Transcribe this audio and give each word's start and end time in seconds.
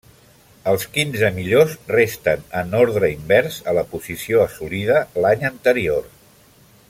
Els 0.69 0.85
quinze 0.93 1.29
millors 1.35 1.75
resten 1.91 2.41
en 2.63 2.73
ordre 2.79 3.11
invers 3.17 3.61
a 3.73 3.77
la 3.81 3.85
posició 3.93 4.43
assolida 4.49 4.99
l'any 5.27 5.49
anterior. 5.53 6.11